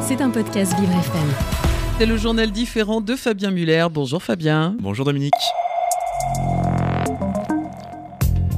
[0.00, 1.28] C'est un podcast Vivre FM.
[1.98, 3.86] C'est le journal différent de Fabien Muller.
[3.92, 4.74] Bonjour Fabien.
[4.80, 5.34] Bonjour Dominique.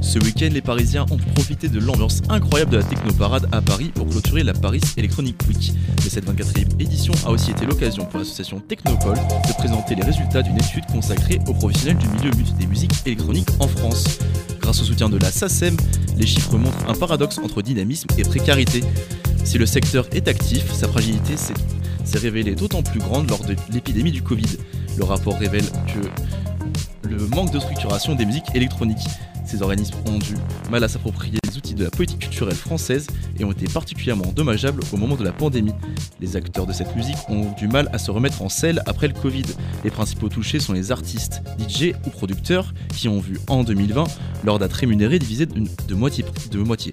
[0.00, 4.08] Ce week-end, les Parisiens ont profité de l'ambiance incroyable de la Technoparade à Paris pour
[4.08, 5.72] clôturer la Paris Electronic Week.
[6.04, 10.42] Mais cette 24e édition a aussi été l'occasion pour l'association Technopole de présenter les résultats
[10.42, 14.18] d'une étude consacrée aux professionnels du milieu des musiques électroniques en France.
[14.60, 15.76] Grâce au soutien de la SACEM,
[16.16, 18.82] les chiffres montrent un paradoxe entre dynamisme et précarité.
[19.44, 24.12] Si le secteur est actif, sa fragilité s'est révélée d'autant plus grande lors de l'épidémie
[24.12, 24.58] du Covid.
[24.96, 29.08] Le rapport révèle que le manque de structuration des musiques électroniques
[29.50, 30.36] ces organismes ont du
[30.70, 34.80] mal à s'approprier les outils de la politique culturelle française et ont été particulièrement dommageables
[34.92, 35.72] au moment de la pandémie.
[36.20, 39.14] Les acteurs de cette musique ont du mal à se remettre en selle après le
[39.14, 39.46] Covid.
[39.82, 44.04] Les principaux touchés sont les artistes, DJ ou producteurs qui ont vu en 2020
[44.44, 46.24] leur date rémunérée divisée de, moitié.
[46.52, 46.92] De moitié.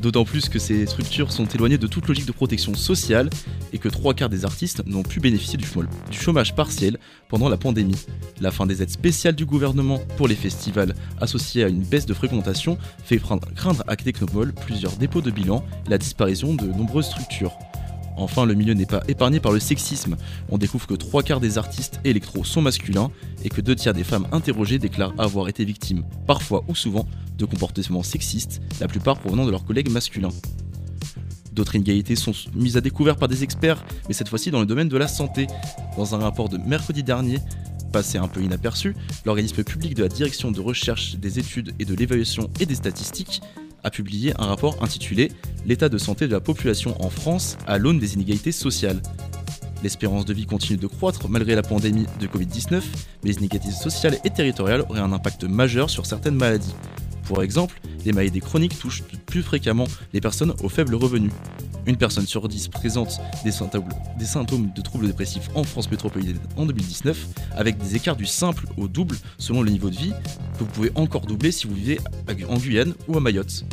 [0.00, 3.30] D'autant plus que ces structures sont éloignées de toute logique de protection sociale
[3.72, 5.66] et que trois quarts des artistes n'ont pu bénéficier du
[6.18, 7.96] chômage partiel pendant la pandémie.
[8.40, 12.14] La fin des aides spéciales du gouvernement pour les festivals associées à une baisse de
[12.14, 17.52] fréquentation fait craindre à Technopole plusieurs dépôts de bilan et la disparition de nombreuses structures.
[18.16, 20.16] Enfin, le milieu n'est pas épargné par le sexisme.
[20.48, 23.10] On découvre que trois quarts des artistes électro sont masculins
[23.44, 27.06] et que deux tiers des femmes interrogées déclarent avoir été victimes, parfois ou souvent,
[27.36, 30.30] de comportements sexistes, la plupart provenant de leurs collègues masculins.
[31.52, 34.88] D'autres inégalités sont mises à découvert par des experts, mais cette fois-ci dans le domaine
[34.88, 35.46] de la santé.
[35.96, 37.38] Dans un rapport de mercredi dernier,
[37.92, 41.94] passé un peu inaperçu, l'organisme public de la Direction de recherche des études et de
[41.94, 43.40] l'évaluation et des statistiques
[43.84, 45.30] a publié un rapport intitulé
[45.66, 49.00] L'état de santé de la population en France à l'aune des inégalités sociales.
[49.82, 52.82] L'espérance de vie continue de croître malgré la pandémie de Covid-19,
[53.22, 56.74] mais les inégalités sociales et territoriales auraient un impact majeur sur certaines maladies.
[57.24, 61.32] Pour exemple, les maladies chroniques touchent plus fréquemment les personnes aux faibles revenus.
[61.86, 67.26] Une personne sur 10 présente des symptômes, de troubles dépressifs en France métropolitaine en 2019,
[67.56, 70.12] avec des écarts du simple au double selon le niveau de vie,
[70.54, 72.00] que vous pouvez encore doubler si vous vivez
[72.48, 73.64] en Guyane ou à Mayotte.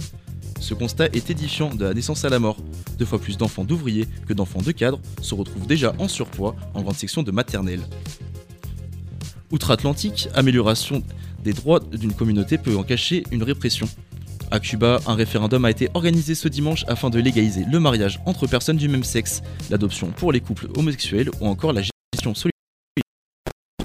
[0.59, 2.57] Ce constat est édifiant de la naissance à la mort.
[2.99, 6.81] Deux fois plus d'enfants d'ouvriers que d'enfants de cadres se retrouvent déjà en surpoids en
[6.81, 7.81] grande section de maternelle.
[9.51, 11.01] Outre-Atlantique, amélioration
[11.43, 13.87] des droits d'une communauté peut en cacher une répression.
[14.53, 18.47] À Cuba, un référendum a été organisé ce dimanche afin de légaliser le mariage entre
[18.47, 22.51] personnes du même sexe, l'adoption pour les couples homosexuels ou encore la gestion solidaire.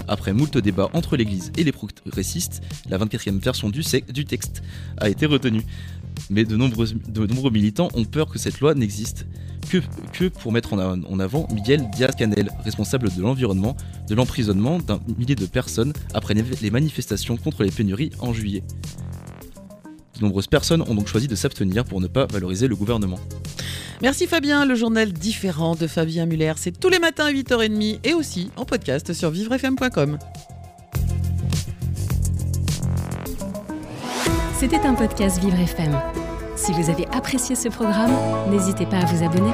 [0.08, 3.84] Après moult débats entre l'Église et les progressistes, la 24e version du,
[4.24, 4.64] texte
[4.98, 5.62] a été retenue.
[6.30, 9.24] Mais de nombreux, militants ont peur que cette loi n'existe
[9.70, 9.78] que,
[10.12, 13.76] que, pour mettre en avant Miguel Diaz-Canel, responsable de l'environnement,
[14.08, 18.64] de l'emprisonnement d'un millier de personnes après les manifestations contre les pénuries en juillet.
[20.18, 23.18] De nombreuses personnes ont donc choisi de s'abstenir pour ne pas valoriser le gouvernement.
[24.02, 28.14] Merci Fabien, le journal différent de Fabien Muller, c'est tous les matins à 8h30 et
[28.14, 30.18] aussi en podcast sur vivrefm.com.
[34.58, 35.98] C'était un podcast Vivre FM.
[36.56, 38.12] Si vous avez apprécié ce programme,
[38.50, 39.52] n'hésitez pas à vous abonner.